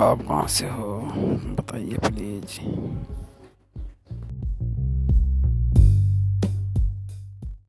आप 0.00 0.20
कहाँ 0.22 0.46
से 0.48 0.66
हो? 0.66 1.00
बताइए 1.56 1.96
प्लीज़ 2.08 2.58